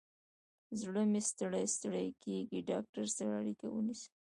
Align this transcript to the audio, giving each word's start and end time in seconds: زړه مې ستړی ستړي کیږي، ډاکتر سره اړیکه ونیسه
زړه 0.81 1.01
مې 1.11 1.21
ستړی 1.29 1.65
ستړي 1.75 2.07
کیږي، 2.23 2.59
ډاکتر 2.69 3.05
سره 3.17 3.31
اړیکه 3.39 3.65
ونیسه 3.69 4.09